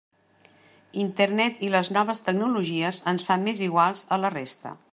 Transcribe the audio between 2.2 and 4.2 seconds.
tecnologies ens fa més iguals